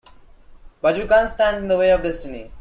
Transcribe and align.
But 0.81 0.97
you 0.97 1.05
can't 1.05 1.29
stand 1.29 1.57
in 1.57 1.67
the 1.67 1.77
way 1.77 1.91
of 1.91 2.01
destiny. 2.01 2.49